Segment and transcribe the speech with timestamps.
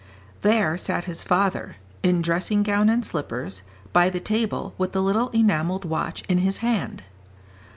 [0.41, 3.61] There sat his father, in dressing gown and slippers,
[3.93, 7.03] by the table, with the little enamelled watch in his hand.